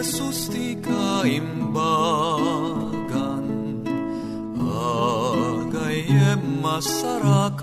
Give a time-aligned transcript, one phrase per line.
[0.00, 1.84] Jesus ti kaimbagan
[4.56, 7.60] Agayem masarakan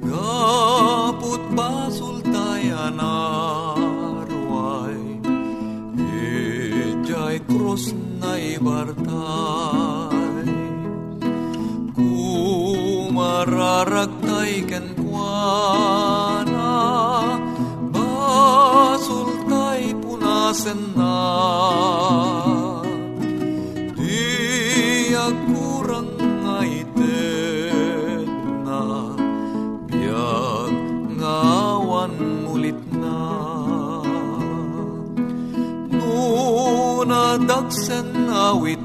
[0.00, 4.96] Gaput basul tayan arway
[5.92, 8.96] Ijay krus na ibartay
[11.92, 14.96] Kumararagtay ken
[20.54, 21.18] punasen na
[23.98, 28.30] Di agkurang nga ited
[28.62, 29.10] na
[29.90, 30.74] Biag
[31.18, 32.14] ngawan
[32.46, 33.18] mulit na.
[35.90, 37.50] Nunadagsen
[38.30, 38.83] awit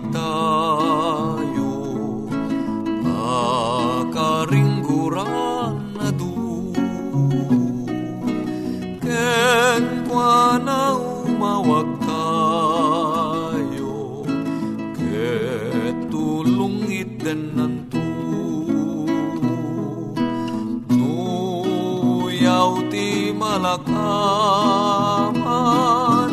[23.78, 26.32] ti malakaman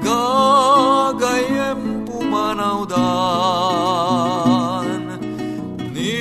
[0.00, 2.88] Gagayem pumanawdan
[5.92, 6.16] Ni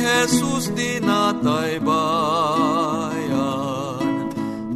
[0.00, 3.98] Jesus di natay bayan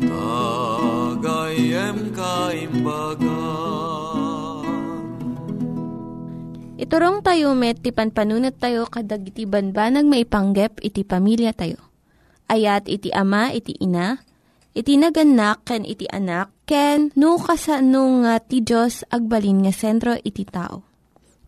[0.05, 3.41] Tagayem kaimbagan
[6.81, 11.77] Iturong tayo met, ti panpanunat tayo kadag iti banbanag maipanggep iti pamilya tayo.
[12.49, 14.17] Ayat iti ama, iti ina,
[14.77, 20.47] iti naganak, ken iti anak, ken no kasano nga ti Diyos agbalin nga sentro iti
[20.47, 20.87] tao.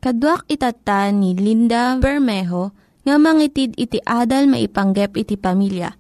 [0.02, 2.74] Kaduak itata ni Linda Bermejo
[3.06, 5.94] nga mangitid iti adal maipanggep iti pamilya.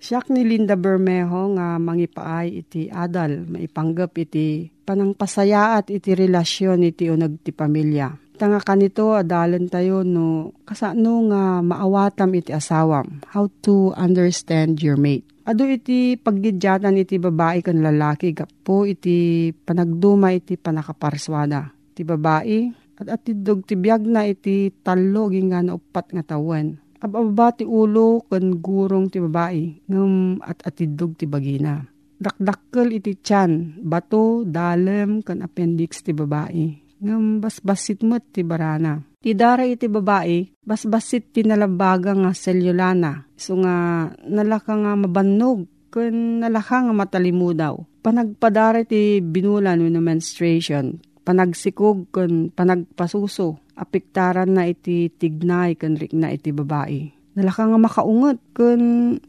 [0.00, 7.44] Siyak ni Linda Bermejo nga mangipaay iti adal, maipanggap iti panangpasayaat iti relasyon iti unag
[7.44, 8.08] ti pamilya.
[8.36, 13.24] Tanga kanito, adalan tayo no, kasano nga maawatam iti asawam.
[13.32, 15.24] How to understand your mate.
[15.46, 21.70] Ado iti paggidyatan iti babae kan lalaki, gapo iti panagduma iti panakaparswada.
[21.94, 22.66] Iti babae,
[22.98, 26.82] at atidog ti biyag na iti talo nga upat nga tawen.
[26.98, 31.78] Ababa ti ulo kan gurong ti babae, ngam at atidog ti bagina.
[32.18, 36.85] Dakdakkel iti tiyan, bato, dalem, kan appendix ti babae.
[37.00, 39.02] Ngam basbasit mo't ti barana.
[39.20, 43.26] Ti dara iti babae, basbasit ti nalabaga nga selyulana.
[43.34, 47.74] So nga nalaka nga mabannog, kun nalaka nga matalimudaw.
[48.04, 56.54] Panagpadara ti binulan no menstruation, panagsikog kun panagpasuso, apiktaran na iti tignay kun na iti
[56.54, 57.10] babae.
[57.36, 58.82] Nalaka nga makaungot kun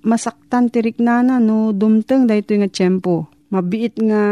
[0.05, 3.27] masaktan ti riknana no dumteng dahito nga tiyempo.
[3.47, 4.23] Mabiit nga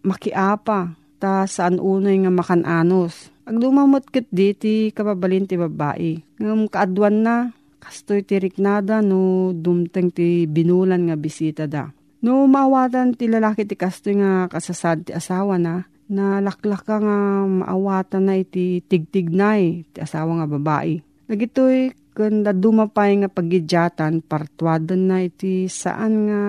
[0.00, 3.30] makiapa ta saan unay nga makananos.
[3.46, 6.18] Ag dumamot ket di ti kababalin ti babae.
[6.42, 7.36] Ngam kaadwan na
[7.78, 11.94] kastoy ti riknada no dumteng ti binulan nga bisita da.
[12.26, 16.98] No maawatan ti lalaki ti kastoy nga kasasad ti asawa na, na laklak nga
[17.46, 20.98] maawatan na iti tigtignay ti asawa nga babae.
[21.30, 26.40] Nagitoy kanda dumapay nga pagidyatan partuadan na iti saan nga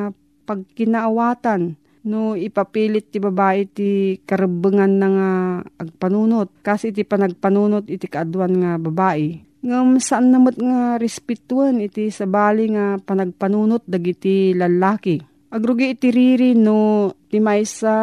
[0.43, 5.31] pagkinaawatan no ipapilit ti babae ti karabengan na nga
[5.79, 12.75] agpanunot kasi iti panagpanunot iti kaadwan nga babae ngam saan namot nga respetuan iti sabali
[12.75, 15.23] nga panagpanunot dagiti lalaki
[15.53, 17.93] Agrugi iti riri no ti maysa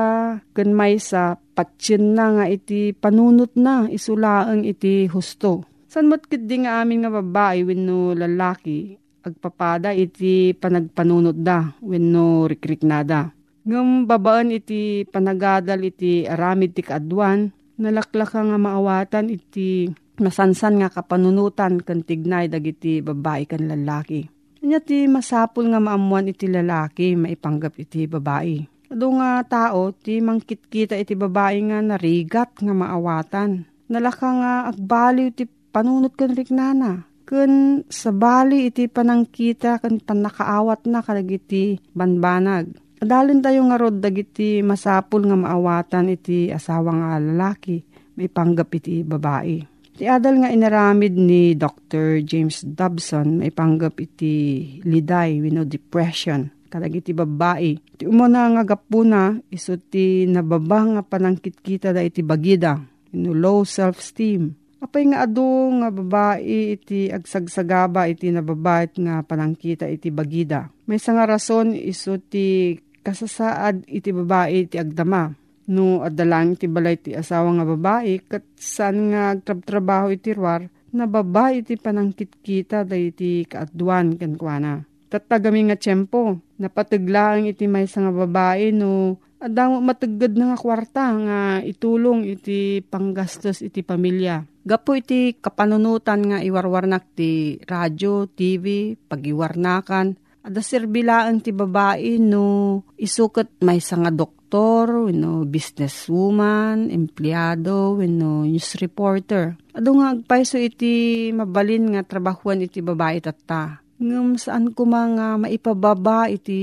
[0.55, 5.67] ken maysa patsin na nga iti panunot na isulaang iti husto.
[5.91, 8.94] San mo't di nga amin nga babae wenno lalaki
[9.26, 13.35] agpapada iti panagpanunot da wenno rikriknada.
[13.64, 19.88] Ngam babaan iti panagadal iti aramid ti kaadwan nalaklaka nga maawatan iti
[20.20, 24.28] masansan nga kapanunutan kan tignay dagiti babae kan lalaki.
[24.60, 28.68] Kanya ti masapul nga maamuan iti lalaki, maipanggap iti babae.
[28.92, 33.64] Ado nga tao, ti mangkitkita iti babae nga narigat nga maawatan.
[33.88, 37.08] Nalaka nga agbaliw ti panunot kan riknana.
[37.24, 42.74] Kun sa bali iti panangkita kan panakaawat na kadagiti banbanag.
[43.00, 47.81] Adalin tayo nga rod dagiti masapul nga maawatan iti asawa nga lalaki,
[48.20, 49.64] may panggap iti babae.
[49.97, 52.20] Ti adal nga inaramid ni Dr.
[52.20, 57.76] James Dobson may panggap iti liday wino depression kalag iti babae.
[57.97, 62.81] Ti umuna nga gapuna iso ti nababa nga panangkitkita da iti bagida
[63.11, 64.55] ino low self-esteem.
[64.81, 65.44] Apay nga ado
[65.76, 70.73] nga babae iti agsagsagaba iti nababait nga panangkita iti bagida.
[70.88, 75.32] May nga rason iso ti kasasaad iti babae iti agdama
[75.70, 81.06] no adalang ti balay ti asawa nga babae kat saan nga agtrab-trabaho iti ruar na
[81.06, 84.82] babae iti panangkit-kita da iti kaadwan kankwana.
[85.11, 91.41] Tatagami nga tiyempo, napataglaang iti may nga babae no adang matagad na nga kwarta nga
[91.62, 94.46] itulong iti panggastos iti pamilya.
[94.61, 103.60] Gapo iti kapanunutan nga iwarwarnak ti radyo, TV, pagiwarnakan, Ada sirbilaan ti babae no isukat
[103.60, 109.60] may nga doktor, no businesswoman, empleyado, no news reporter.
[109.76, 113.84] Ado nga agpaiso iti mabalin nga trabahuan iti babae tatta.
[114.00, 116.60] Ngam saan ko mga maipababa iti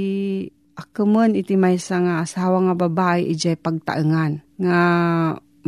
[0.73, 4.41] akaman iti may nga asawa nga babae ijay pagtaengan.
[4.57, 4.79] Nga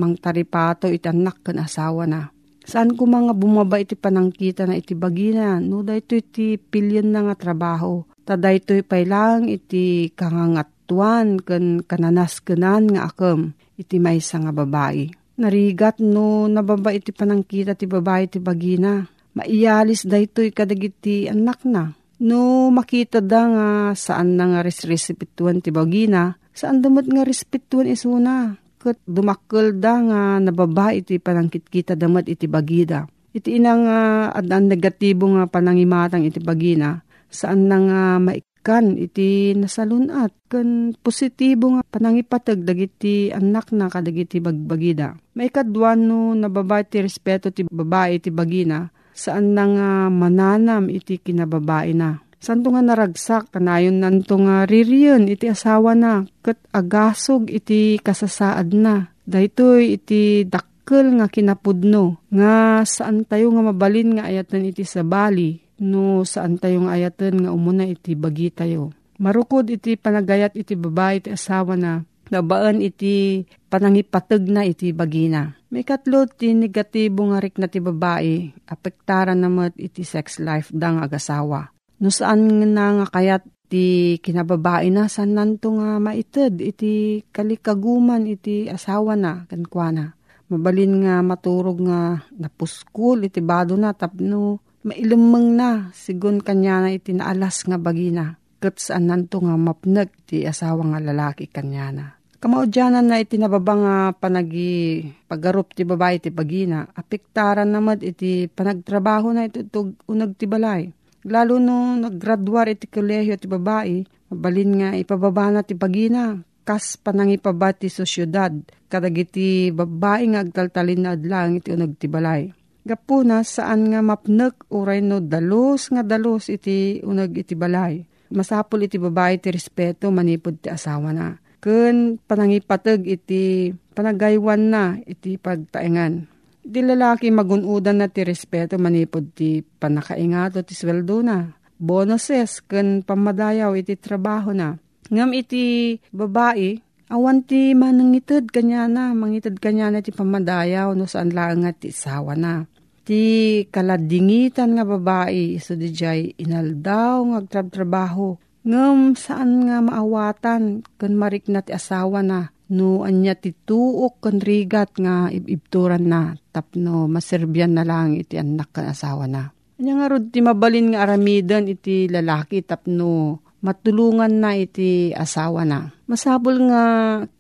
[0.02, 2.34] mangtaripato iti anak kan asawa na
[2.70, 7.34] Saan ko mga bumaba iti panangkita na iti bagina, no dayto iti pilyon na nga
[7.34, 8.06] trabaho.
[8.22, 8.78] Ta dayto
[9.10, 15.10] lang iti kangangatuan kan kananas kanan nga akam iti maysa nga babae.
[15.42, 19.02] Narigat no nababa iti panangkita ti babae iti bagina.
[19.34, 21.98] Maiyalis dayto kadagiti anak na.
[22.22, 23.68] No makita da nga
[23.98, 30.22] saan na nga resresipituan ti bagina, saan damot nga respetuan isuna ket dumakkel da nga
[30.40, 33.06] nababa iti panangkit kita damat iti bagida.
[33.36, 40.34] Iti inang uh, adan negatibo nga panangimatang iti bagina saan na nga maikan iti nasalunat
[40.50, 45.14] kan positibo nga panangipatag dagiti anak na kadagiti bagbagida.
[45.38, 51.92] Maikadwan no nababa iti respeto ti babae iti bagina saan na nga mananam iti kinababae
[51.94, 58.72] na Santo nga naragsak, kanayon nanto nga ririyon, iti asawa na, kat agasog iti kasasaad
[58.72, 59.12] na.
[59.28, 66.24] Daytoy iti dakkel nga kinapudno, nga saan tayo nga mabalin nga ayatan iti sabali, no
[66.24, 68.96] saan tayo nga ayatan nga umuna iti bagi tayo.
[69.20, 75.60] Marukod iti panagayat iti babae iti asawa na, nabaan iti panangipatag na iti bagina.
[75.70, 81.04] May katlo ti negatibo nga rik na ti babae, apektaran namat iti sex life dang
[81.04, 81.68] agasawa.
[82.00, 88.72] No saan na nga kayat ti kinababae na san nanto nga maited iti kalikaguman iti
[88.72, 90.16] asawa na kankwana.
[90.50, 97.12] Mabalin nga maturog nga napuskul iti bado na tapno mailumeng na sigun kanya na iti
[97.14, 98.40] naalas nga bagina.
[98.64, 102.06] Kat saan nanto nga mapnag ti asawa nga lalaki kanya na.
[102.40, 109.36] Kamaudyanan na iti nababa nga panagi pagarup ti babae ti pagina, apektaran namad iti panagtrabaho
[109.36, 109.68] na iti
[110.08, 110.88] unag ti balay.
[111.30, 114.02] Lalo no naggraduar iti kolehiyo ti babae,
[114.34, 118.50] mabalin nga ipababa na ti pagina, kas panangipabat ti sosyudad,
[118.90, 122.50] kadagiti babae nga agtaltalin na adlang iti unag ti balay.
[122.82, 128.02] Gapuna saan nga mapnek uray no dalos nga dalos iti unag iti balay.
[128.34, 135.36] Masapul iti babae ti respeto manipod ti asawa na ken panangipateg iti panagaywan na iti
[135.38, 136.39] pagtaengan.
[136.70, 141.50] Di lalaki magunudan na ti respeto manipod ti panakaingato ti sweldo na.
[141.82, 144.78] Bonuses ken pamadayaw iti trabaho na.
[145.10, 146.78] Ngam iti babae,
[147.10, 151.90] awan ti manangited kanya na, mangited kanya na ti pamadayaw no saan lang nga ti
[151.90, 152.70] sawa na.
[153.02, 158.38] Ti kaladingitan nga babae, iso di jay inaldaw nga agtrab-trabaho
[158.68, 160.84] Ngem saan nga maawatan?
[161.00, 162.52] Kan marik na ti asawa na.
[162.70, 166.36] No anya ti tuok kan rigat nga ibibturan na.
[166.52, 169.50] Tapno maserbyan na lang iti anak kan asawa na.
[169.80, 175.90] Anya nga rod ti mabalin nga aramidan iti lalaki tapno matulungan na iti asawa na.
[176.06, 176.84] Masabol nga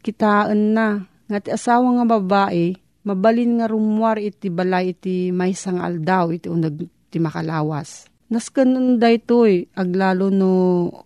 [0.02, 1.04] kitaan na.
[1.30, 2.74] Nga ti asawa nga babae
[3.06, 9.74] mabalin nga rumwar iti balay iti may sangal daw iti unag ti makalawas Nasken daytoy
[9.74, 10.54] aglalo no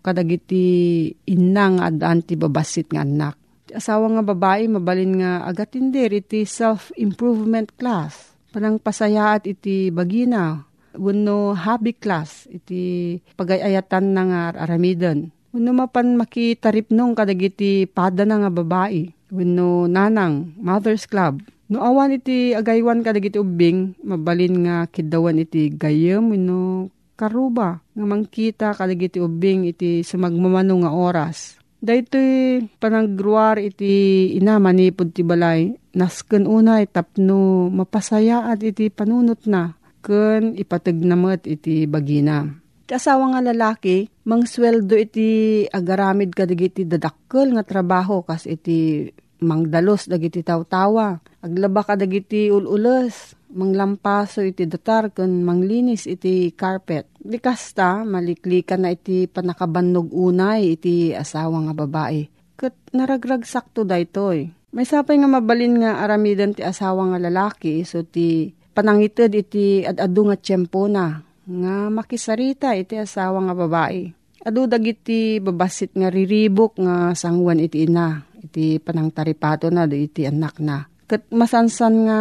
[0.04, 3.40] kadagiti inang adaan ti babasit nga anak.
[3.72, 8.36] Asawa nga babae mabalin nga agatindir iti self-improvement class.
[8.52, 10.68] Panang pasayaat iti bagina.
[11.00, 15.32] Wano hobby class iti pagayayatan na nga aramiden.
[15.56, 19.16] Wano mapan makitarip nung kadagiti pada na nga babae.
[19.32, 21.40] Wano nanang, mother's club.
[21.72, 28.68] No awan iti agaywan kadagiti ubing, mabalin nga kidawan iti gayem, wano karuba nga mangkita
[28.78, 31.58] kadagiti ubing iti sumagmamano nga oras.
[31.84, 39.76] Daytoy panagruar iti ina manipod ti balay nasken unay tapno mapasaya at iti panunot na
[40.00, 42.48] ken ipateg namet iti bagina.
[42.88, 49.12] Ti asawa nga lalaki mangsweldo iti agaramid kadagiti dadakkel nga trabaho kas iti
[49.44, 51.20] mangdalos dagiti tawtawa.
[51.44, 57.08] Aglaba kadagiti ulules manglampaso iti datar kun manglinis iti carpet.
[57.22, 62.28] Di kasta, maliklikan na iti panakabannog unay iti asawa nga babae.
[62.58, 64.50] Kat naragrag sakto da itoy.
[64.74, 70.26] May sapay nga mabalin nga aramidan ti asawa nga lalaki so ti panangited iti adado
[70.26, 74.10] nga tiyempo na nga makisarita iti asawa nga babae.
[74.44, 80.84] Adu dagiti babasit nga riribok nga sangwan iti ina iti panangtaripato na iti anak na
[81.14, 82.20] Kat masansan nga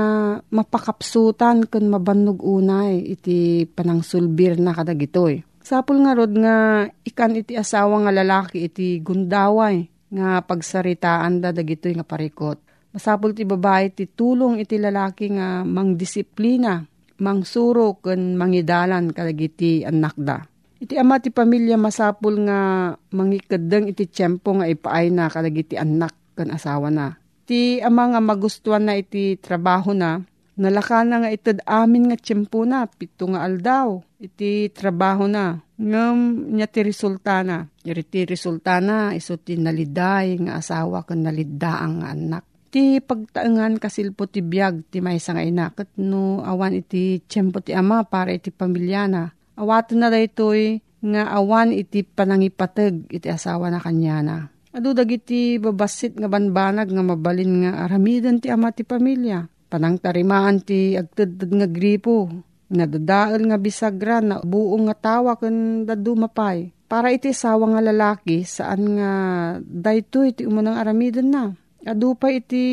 [0.53, 5.41] mapakapsutan kun mabannog unay iti panangsulbir na kadagitoy.
[5.65, 11.97] Sapul nga rod nga ikan iti asawa nga lalaki iti gundaway nga pagsaritaan da dagitoy
[11.97, 12.61] nga parikot.
[12.93, 16.85] Masapul ti babae ti tulong iti lalaki nga mangdisiplina,
[17.25, 20.45] mangsuro ken mangidalan kadagiti anak da.
[20.85, 26.53] Iti ama ti pamilya masapul nga mangikadeng iti tiyempo nga ipaay na kadagiti anak ken
[26.53, 27.22] asawa na
[27.52, 30.25] Ti ama nga magustuhan na iti trabaho na,
[30.56, 35.61] nalaka na nga itad amin nga tiyempo na, pito nga aldaw, iti trabaho na.
[35.76, 37.68] Ngam niya ti resulta na.
[37.85, 42.44] Yari ti resulta na, iso ti naliday nga asawa kan nalidaang nga anak.
[42.73, 45.76] Ti pagtaengan kasilpo ti biyag ti may nga ina.
[45.76, 49.28] Kat no awan iti tiyempo ti ama para iti pamilya na.
[49.61, 54.37] Awato na daytoy nga awan iti panangipateg iti asawa na kanya na.
[54.73, 59.45] Adu dagiti babasit nga banbanag nga mabalin nga aramidan ti ama ti pamilya.
[59.69, 62.33] Panang tarimaan ti agtudtud nga gripo.
[62.73, 66.73] Nadadaal nga bisagra na buong nga tawa ken dadu mapay.
[66.88, 69.11] Para iti sawa nga lalaki saan nga
[69.61, 71.45] daytoy iti umunang aramidan na.
[71.85, 72.64] Adu pa iti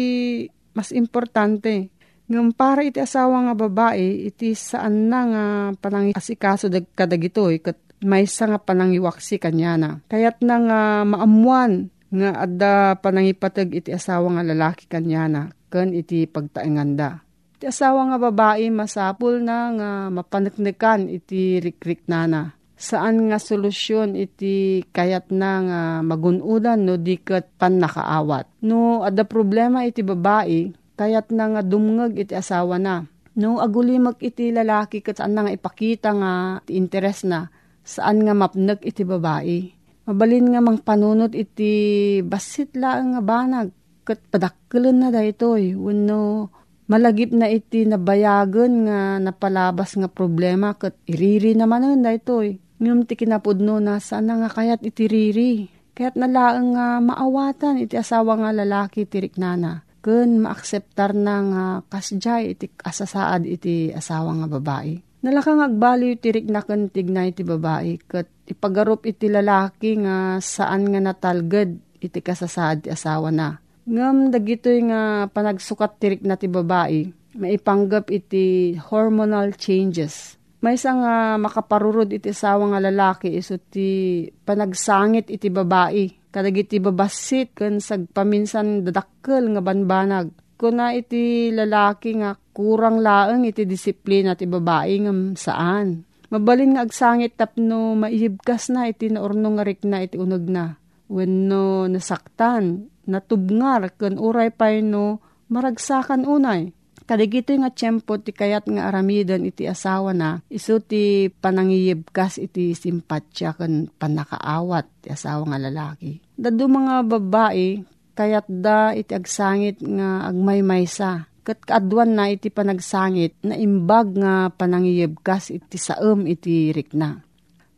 [0.72, 1.92] mas importante.
[2.32, 5.44] Ngam para iti asawa nga babae, iti saan na nga
[5.82, 9.90] panang asikaso dag kadagitoy kat may nga panangiwaksi kanya na.
[10.08, 16.26] Kayat na nga maamuan nga adda panangipatag iti asawa nga lalaki kanya na ken iti
[16.26, 17.22] pagtaenganda.
[17.60, 22.56] Iti asawa nga babae masapul na nga mapaneknekan iti rikrik nana.
[22.80, 28.48] Saan nga solusyon iti kayat na nga magunudan no diket pan nakaawat.
[28.64, 33.04] No adda problema iti babae kayat na nga dumngeg iti asawa na.
[33.36, 36.32] No agulimag iti lalaki na nga ipakita nga
[36.72, 37.52] interes na
[37.90, 39.74] saan nga mapnag iti babae.
[40.06, 41.74] Mabalin nga mang panunot iti
[42.22, 43.74] basit lang nga banag.
[44.06, 45.74] Kat padakkelan na da itoy.
[45.74, 46.54] Wano
[46.86, 52.62] malagip na iti nabayagan nga napalabas nga problema kat iriri naman da itoy.
[52.78, 55.54] Ngum ti kinapudno na saan nga kayat iti riri.
[55.98, 59.84] Kaya't nalaang nga maawatan iti asawa nga lalaki tirik nana.
[60.00, 65.09] Kun maakseptar na nga kasjay iti asasaad iti asawa nga babae.
[65.20, 68.00] Nalakang agbaliw tirik na kun tigna iti babae.
[68.08, 73.60] Kat ipagarup iti lalaki nga saan nga natalged iti kasasaad ti asawa na.
[73.90, 77.12] Ngam dagitoy nga panagsukat tirik na ti babae.
[77.36, 85.32] Maipanggap iti hormonal changes may isang uh, makaparurod iti asawa nga lalaki iso ti panagsangit
[85.32, 86.12] iti babae.
[86.30, 90.36] Kadag iti babasit kan sagpaminsan dadakkel nga banbanag.
[90.60, 96.04] Kuna iti lalaki nga kurang laeng iti disiplina ti babae nga saan.
[96.28, 100.76] Mabalin nga agsangit tapno maihibkas na iti naurno nga rikna iti unag na.
[101.08, 106.76] Wenno nasaktan, natubngar, kan uray pa no maragsakan unay
[107.10, 113.58] Kadigito nga tiyempo ti kayat nga aramidan iti asawa na, iso ti panangiyibkas iti simpatsya
[113.58, 116.22] kan panakaawat ti asawa nga lalaki.
[116.38, 117.82] Dado mga babae,
[118.14, 121.26] kayat da iti agsangit nga agmaymaysa.
[121.50, 127.26] Kat kaadwan na iti panagsangit na imbag nga panangiyibkas iti saem iti rikna.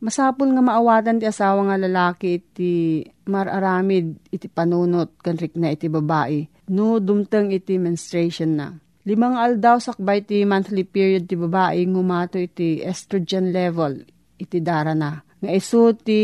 [0.04, 3.00] Masapul nga maawatan ti asawa nga lalaki iti
[3.32, 6.68] mararamid iti panunot kan rikna iti babae.
[6.68, 12.78] No dumteng iti menstruation na Limang aldaw sakbay ti monthly period ti babae ngumato iti
[12.84, 14.04] estrogen level
[14.38, 15.16] iti dara na.
[15.42, 16.20] Nga iso ti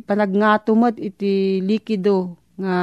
[0.00, 2.76] panagngatumat iti likido nga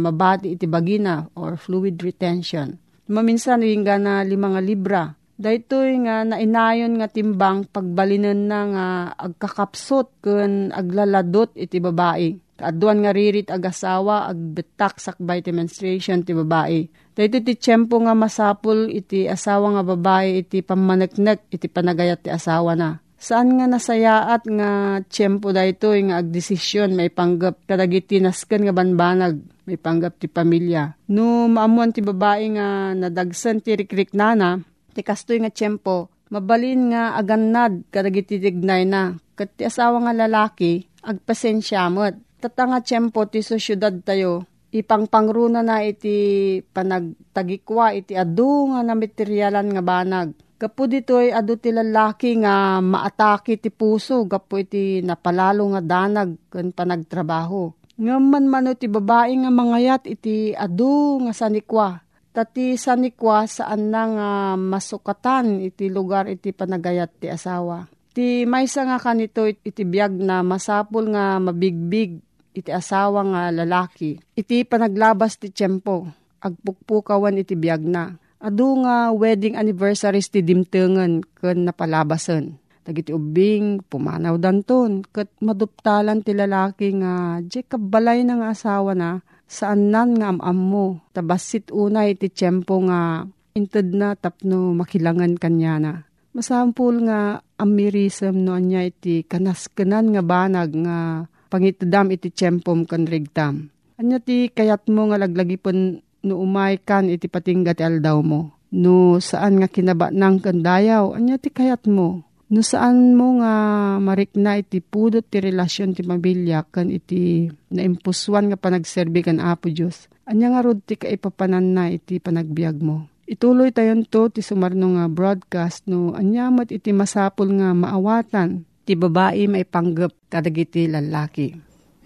[0.00, 2.87] mabati iti bagina or fluid retention.
[3.08, 5.16] Maminsan yung na limang libra.
[5.38, 8.86] Daytoy nga nainayon nga timbang pagbalinan na nga
[9.16, 12.36] agkakapsot kun aglaladot iti babae.
[12.58, 18.86] Kaadwan nga ririt agasawa agbetak sakbay ti menstruation ti babae Dahito ti tiyempo nga masapul
[18.94, 23.02] iti asawa nga babae iti pamaneknek iti panagayat ti asawa na.
[23.18, 29.76] Saan nga nasayaat nga tiyempo dahito nga agdesisyon may panggap kadagiti nasken nga banbanag may
[29.76, 30.96] panggap ti pamilya.
[31.12, 34.64] No maamuan ti babae nga nadagsan ti rikrik nana,
[34.96, 39.20] ti kastoy nga tiyempo, mabalin nga agannad kadagiti tignay na.
[39.36, 42.16] Kat ti asawa nga lalaki, agpasensya mo't.
[42.40, 49.68] Tatanga tiyempo ti so syudad tayo, ipangpangruna na iti panagtagikwa iti adu nga na materialan
[49.68, 50.28] nga banag.
[50.58, 56.74] Gapo ditoy adu ti lalaki nga maatake ti puso gapo iti napalalo nga danag ken
[56.74, 57.77] panagtrabaho.
[57.98, 61.98] Ngaman mano ti babae nga mangayat iti adu nga sanikwa.
[62.30, 67.90] Tati sanikwa saan na nga masukatan iti lugar iti panagayat ti asawa.
[68.14, 72.22] Ti maysa nga kanito iti biyag na masapul nga mabigbig
[72.54, 74.22] iti asawa nga lalaki.
[74.38, 76.06] Iti panaglabas ti tiyempo,
[76.38, 78.14] agpukpukawan iti biyag na.
[78.38, 82.62] Adu nga wedding anniversaries ti dimtengan ken napalabasan.
[82.88, 89.92] Dagiti ubing, pumanaw danton, kat maduptalan ti lalaki nga, di kabalay nga asawa na, saan
[89.92, 95.92] nan nga amam mo, tabasit unay ti tiyempo nga, inted na tapno makilangan kanya na.
[96.32, 103.68] Masampul nga amirism no anya iti kanaskenan nga banag nga pangitdam iti tiyempom kan rigtam.
[103.98, 108.54] Anya ti kayat mo nga laglagipon no umay kan iti patingga ti aldaw mo.
[108.70, 112.27] No saan nga kinaba nang kandayaw, anya ti kayat mo.
[112.48, 113.54] No saan mo nga
[114.00, 120.08] marikna iti pudot ti relasyon ti mabilya kan iti naimpuswan nga panagserbi kan Apo Diyos.
[120.24, 123.04] Anya nga rod ti kaipapanan na iti panagbiag mo.
[123.28, 129.44] Ituloy tayon to ti sumarno nga broadcast no anyamat iti masapul nga maawatan ti babae
[129.44, 131.52] maipanggap kadagiti lalaki.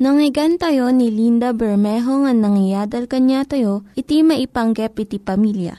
[0.02, 5.78] Nangyigan tayo ni Linda Bermejo nga nangyadal kanya tayo, iti maipanggap iti pamilya.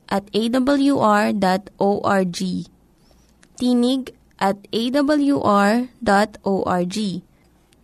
[0.11, 1.39] at awr.org.
[3.55, 4.03] Tinig
[4.35, 5.87] at awr.org.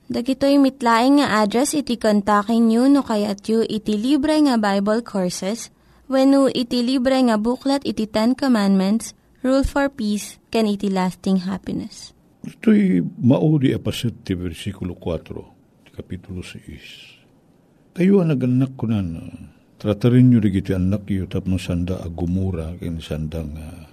[0.07, 5.67] Dagitoy mitlaing nga address iti kontakin nyo no kayat yu iti libre nga Bible Courses
[6.07, 9.11] when iti libre nga buklat iti Ten Commandments,
[9.43, 12.15] Rule for Peace, can iti lasting happiness.
[12.47, 17.99] Ito'y maudi apasit ti versikulo 4, kapitulo 6.
[17.99, 19.03] Tayo ang naganak ko na,
[19.77, 23.85] tratarin nyo rigiti anak yu tapno sanda agumura kin sandang uh,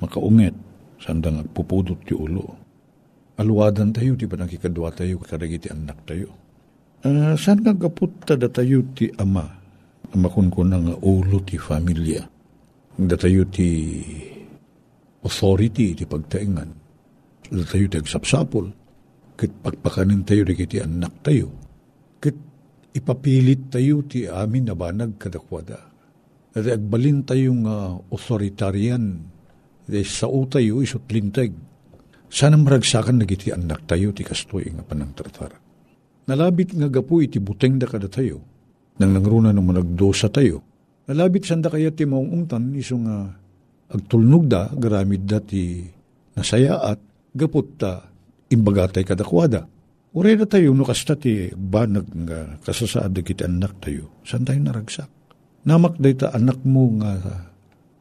[0.00, 0.56] makaunget,
[0.96, 2.56] sandang agpupudot ti ulo.
[3.40, 6.28] Aluwadan tayo, di ba nakikadwa tayo, karagiti anak tayo.
[7.00, 9.48] Uh, saan nga gaput datayo ti ama?
[10.12, 12.24] Amakon ko nga ulo ti familia.
[13.00, 14.00] Datayo ti
[15.24, 16.68] authority ti pagtaingan.
[17.48, 18.66] Datayo ti agsapsapol.
[19.40, 21.48] Kit pagpakanin tayo kiti anak tayo.
[22.90, 25.78] Ipapilit tayo ti amin na banag kadakwada.
[26.50, 29.22] At agbalin tayong uh, authoritarian.
[29.86, 31.54] Di sa tayo isot lintag.
[32.30, 35.58] Sana maragsakan na giti anak tayo ti kastoy nga panang tartara.
[36.30, 38.38] Nalabit nga gapu iti buteng da kada tayo.
[39.02, 40.62] Nang nangruna nung managdosa tayo.
[41.10, 43.34] Nalabit sanda kaya ti maong ungtan iso nga
[43.90, 45.82] agtulnog da garamid da ti
[46.38, 47.02] nasaya at
[47.34, 48.06] gapot ta
[48.50, 49.66] imbagatay kadakwada.
[50.10, 54.10] Uray na tayo no kasta ti banag nga kasasaad kiti anak tayo.
[54.26, 55.06] San tayo naragsak?
[55.62, 57.14] Namak day ta anak mo nga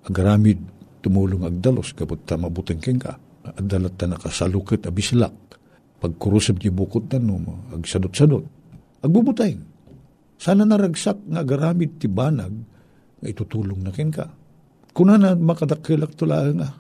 [0.09, 0.57] agaramid
[1.05, 3.13] tumulong agdalos gapot ta mabuting king ka.
[3.45, 5.37] Adalat ta nakasalukit abislak.
[6.01, 8.47] Pagkurusab ti bukot na no, agsadot-sadot.
[9.05, 9.53] Agbubutay.
[10.39, 12.55] Sana naragsak nga agaramid ti banag
[13.21, 14.25] nga itutulong na kin ka.
[14.97, 16.73] Kuna na makadakilak tula nga.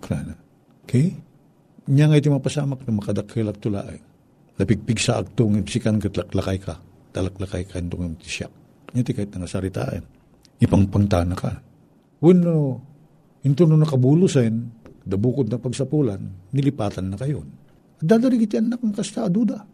[0.00, 0.34] Kuna na.
[0.88, 1.12] Okay?
[1.90, 3.84] Nya nga iti mapasamak na makadakilak tula.
[4.60, 6.76] Napigpig sa aktong sikan katlaklakay ka.
[7.16, 8.52] Talaklakay ka itong ti siya.
[8.92, 10.04] Nya ti kahit nga saritaan.
[10.60, 11.64] Ipangpangtana ka.
[12.20, 12.76] Wano,
[13.40, 14.52] into no nakabulusan,
[15.00, 17.40] dabukod na pagsapulan, nilipatan na kayo.
[17.96, 19.64] Dadari iti anak ng kasta aduda.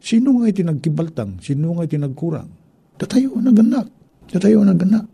[0.00, 1.44] Sino nga iti nagkibaltang?
[1.44, 2.48] Sino nga iti nagkurang?
[2.96, 3.92] Datayo naganak.
[4.24, 5.04] Datayo naganak.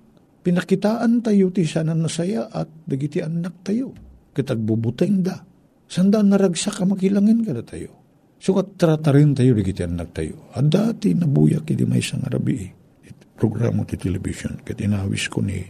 [0.47, 3.91] Pinakitaan tayo ti sana nasaya at dagiti anak tayo.
[4.31, 5.43] Kitagbubuteng da.
[5.91, 8.06] Sanda naragsak ka makilangin ka na tayo.
[8.47, 10.47] Sukat tratarin tayo dagiti anak tayo.
[10.55, 12.63] At dati nabuyak iti may isang arabi.
[13.35, 14.63] Programo ti television.
[14.63, 15.67] Kat inawis ko ni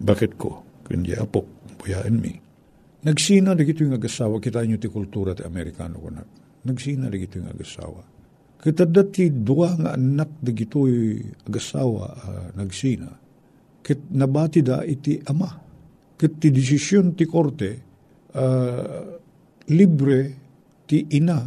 [0.00, 0.64] bakit ko.
[0.88, 1.76] Kundi apok.
[1.76, 2.32] Buyaan mi.
[3.04, 4.40] Nagsina dagito yung agasawa.
[4.40, 6.24] Kita nyo ti kultura ti Amerikano ko na.
[6.64, 8.00] Nagsina dagito yung agasawa.
[8.56, 13.20] Kita dati dua nga anak dagito yung agasawa uh, nagsina
[13.84, 15.52] kit nabati da iti ama.
[16.16, 17.70] Kit ti desisyon ti korte,
[18.32, 19.04] uh,
[19.68, 20.20] libre
[20.88, 21.44] ti ina,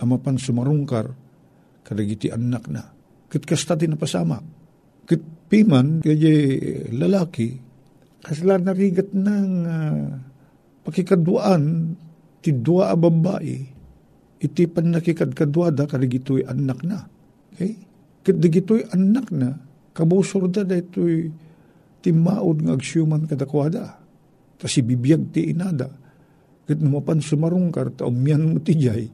[0.00, 1.12] ama pan sumarungkar,
[1.84, 2.82] kadagiti anak na.
[3.30, 4.40] Kit kasta ti napasama.
[5.04, 6.34] Kit piman, kaya
[6.94, 7.58] lalaki,
[8.24, 10.02] kasla narigat ng uh,
[10.86, 11.92] pakikaduan,
[12.40, 13.58] ti dua a babae,
[14.40, 17.04] iti pan nakikadkaduada kadagito'y anak na.
[17.52, 17.76] Okay?
[18.24, 19.52] Kit digito'y anak na,
[19.94, 21.32] kabusor da ito'y
[22.04, 23.96] timaod nga agsyuman kadakwada.
[24.60, 25.88] Ta si bibiyag ti inada.
[26.68, 29.08] Kat numapan sumarungkar ta umyan mo ti jay.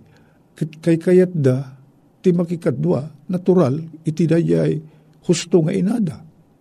[0.59, 1.73] Kay kayat da
[2.21, 4.77] ti makikadwa natural iti dayay
[5.25, 6.17] husto nga inada.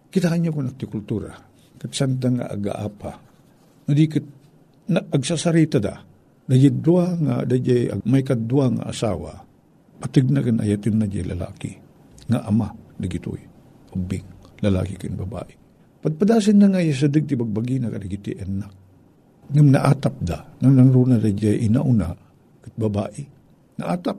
[0.10, 1.34] Kita kanya ko ti kultura.
[1.80, 3.12] Kat sanda nga agaapa.
[3.88, 4.26] Nadi kat
[4.90, 5.96] na, agsasarita da.
[6.50, 9.34] Dayay dua nga dayay may kadwa nga asawa.
[10.00, 11.76] Patig na kan ayatin na jay lalaki.
[12.32, 13.44] Nga ama digitoy.
[13.94, 14.24] Ubing
[14.64, 15.54] lalaki kin babae.
[16.00, 18.72] Padpadasin na nga sa digti bagbagi na karigiti enak.
[19.50, 22.14] Ngam naatap da, nang nangruna da jay inauna,
[22.62, 23.39] kat babae.
[23.80, 24.18] Naatap.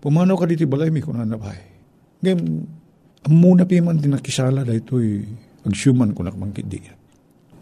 [0.00, 1.60] Pumanaw ka diti balay mi kunan na bahay.
[2.22, 2.40] Ngam,
[3.26, 5.26] amuna piman tinakisala da ito'y
[5.66, 6.80] agsyuman ko nakmangkit di.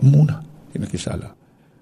[0.05, 0.39] Amuna
[0.71, 1.35] tinakisala.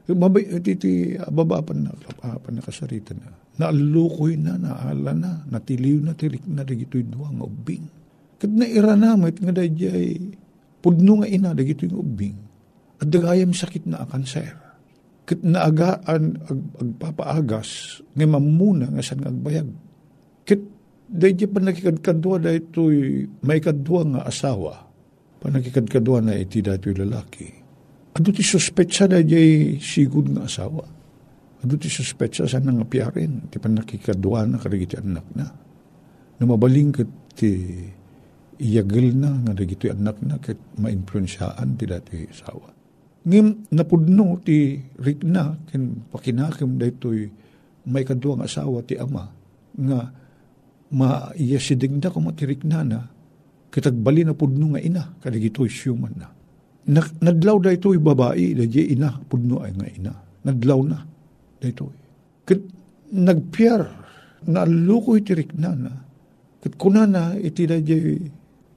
[0.07, 3.27] Mabay, titi, babapan na, babapan na kasarita na.
[3.59, 7.83] Naalukoy na, naala na, natiliw na, tirik na, digito'y duwang ubing.
[8.39, 10.15] Kat naira namit nga da jay,
[10.79, 12.39] pudno nga ina, dagito yung ubing,
[13.03, 14.66] at dagayam sakit na kanser.
[15.27, 19.67] Kit naagaan ag, agpapaagas, nga mamuna nga saan agbayag.
[20.47, 20.63] Kit
[21.07, 24.87] dahil pa nakikadkadwa da ito'y may kadwa nga asawa,
[25.43, 27.49] pa nakikadkadwa na iti dati lalaki.
[28.15, 30.87] Ado ti suspetsa da jay sigud nga asawa.
[31.63, 35.47] Ado ti suspetsa sa nga piyarin, ti pa nakikadwa na karigiti anak na.
[36.39, 37.51] Numabaling kat ti
[38.63, 42.76] iyagil na nga dagitoy anak na ket mainfluensyaan ti dati asawa.
[43.27, 47.27] Ngim napudno ti rikna ken pakinakem daytoy
[47.91, 49.27] may kaduang asawa ti ama
[49.75, 49.99] nga
[50.95, 53.03] maiya si digda ko matirikna na
[53.75, 56.33] kitagbali na pudno nga ina kadagitoy human na.
[56.87, 60.13] Nag, naglaw da ito'y babae, da ina, pudno ay nga ina.
[60.47, 61.03] Naglaw na,
[61.59, 61.99] da ito'y.
[62.47, 62.63] Kat
[63.11, 63.83] nagpiyar,
[64.47, 65.93] naalukoy tirik na na.
[66.63, 67.83] Kat kuna na, iti da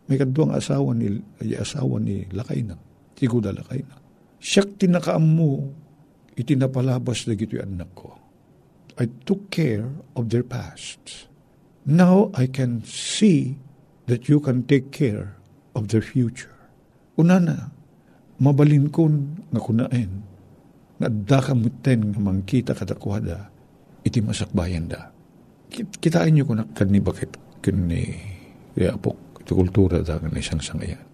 [0.09, 2.73] may kadwang asawa ni, ay asawa ni Lakay na.
[3.13, 3.93] Tiguda Lakay na.
[4.39, 5.71] Siyak tinakaam mo,
[6.39, 8.15] itinapalabas na gito'y anak ko.
[8.99, 11.27] I took care of their past.
[11.87, 13.59] Now I can see
[14.07, 15.35] that you can take care
[15.75, 16.51] of their future.
[17.19, 17.55] Una na,
[18.39, 20.11] mabalin kon nga kunain,
[20.99, 23.51] nga dakamuten nga mangkita katakwada,
[24.03, 25.11] iti masakbayan da.
[25.71, 28.15] Kitain nyo ko na kanni bakit kani
[28.79, 31.08] apok Iti kultura da nga isang sangayan.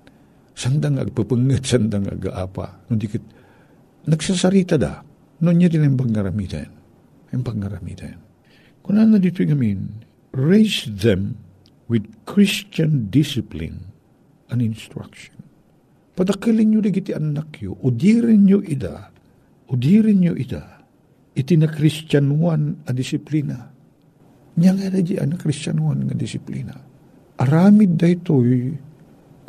[0.56, 2.88] Sandang agpapangit, sandang agaapa.
[2.88, 3.22] Nung dikit,
[4.08, 5.04] nagsasarita da.
[5.44, 6.72] Nung niya din ang pangaramitan.
[7.36, 8.15] Ang pangaramitan.
[8.80, 10.00] Kung ano dito gamin,
[10.32, 11.36] raise them
[11.91, 13.91] with Christian discipline
[14.48, 15.36] and instruction.
[16.15, 19.12] Padakilin nyo iti anak yo, udirin nyo ida,
[19.68, 20.88] udirin nyo ida,
[21.36, 23.68] iti na Christianuan a disiplina.
[24.56, 26.72] Nya nga na di na Christianuan nga disiplina.
[27.36, 28.72] Aramid da ito'y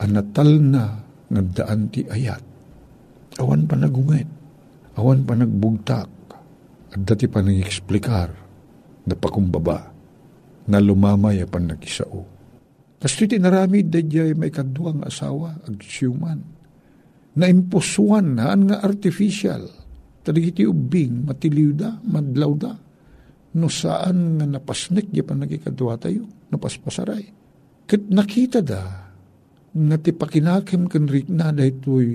[0.01, 0.85] anatal na
[1.27, 2.43] nga daan ti ayat.
[3.37, 4.29] Awan pa nagungit,
[4.97, 6.11] awan pa nagbugtak,
[6.93, 8.29] at dati pa nang-eksplikar,
[9.07, 9.93] na pakumbaba,
[10.67, 12.25] na lumamay pan nagisao.
[12.97, 14.01] Kasto iti naramid da
[14.33, 16.41] may kaduang asawa, ag siyuman,
[17.37, 19.69] na impusuan haan nga artificial,
[20.27, 22.75] Tadigiti ubing, matiliw da, madlaw da.
[23.55, 27.25] No saan nga napasnik, di pa nagikadwa tayo, napaspasaray.
[27.87, 29.06] Kat nakita da,
[29.77, 32.09] nga ti pakinakim kan na da ito'y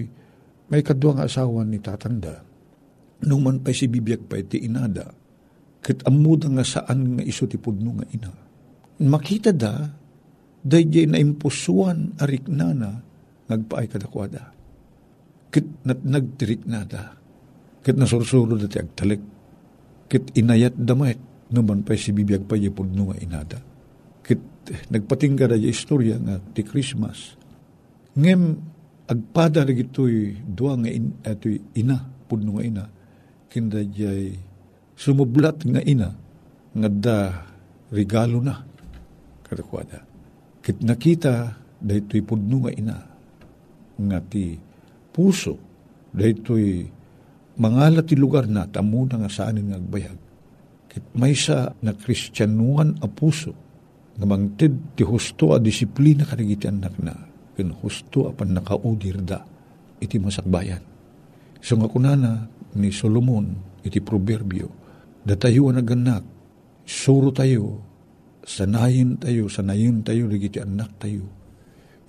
[0.74, 2.42] may kadwa nga asawa ni tatanda.
[3.22, 5.14] Nung man pa si bibiyag pa iti inada,
[5.84, 8.32] kat amuda nga saan nga iso ti pudno nga ina.
[9.06, 9.78] Makita da,
[10.62, 12.98] dahil na impusuan arik nana,
[13.46, 14.54] nagpaay kadakwada.
[15.52, 17.22] Kit nat nagtirik na da
[17.82, 19.22] Kit nasursuro dati agtalik.
[20.06, 21.18] Kit inayat damat
[21.50, 23.60] naman pa si bibiyag pa yipod nga inada.
[24.22, 24.40] Kit
[24.94, 27.41] nagpatingga da istorya nga ti Christmas.
[28.18, 28.42] Ngem
[29.08, 32.84] agpada na gito'y dua nga in, ato'y ina, pudno nga ina,
[33.52, 34.36] kinda jay
[34.96, 36.10] sumublat nga ina,
[36.72, 37.18] nga da
[37.92, 38.64] regalo na,
[39.44, 40.04] kadakwada.
[40.64, 42.98] Kit nakita, dahito'y pudno nga ina,
[44.02, 44.56] nga ti
[45.12, 45.56] puso,
[46.16, 47.00] dahito'y
[47.62, 50.20] Mangala ti lugar na, tamo na nga saan nga agbayag.
[50.90, 53.54] Kit may sa na kristyanuan a puso,
[54.16, 57.14] nga mangtid ti husto a disiplina kanagiti anak na,
[57.58, 59.44] kin husto a pan nakaudir da,
[60.00, 60.82] iti masakbayan.
[61.62, 64.70] So nga kunana ni Solomon, iti proverbio,
[65.22, 66.24] datayo ang naganak,
[66.88, 67.84] suro tayo,
[68.42, 71.28] sanayin tayo, sanayin tayo, ligiti anak tayo,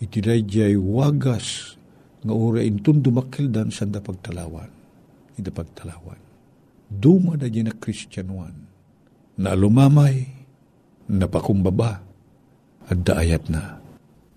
[0.00, 1.76] iti dayjay wagas,
[2.22, 4.82] nga ura intun dumakildan sanda pagtalawan
[5.36, 6.20] iti pagtalawan.
[6.86, 8.54] Duma na na Kristyanuan,
[9.40, 10.28] na lumamay,
[11.10, 12.04] napakumbaba,
[12.86, 13.81] at daayat na.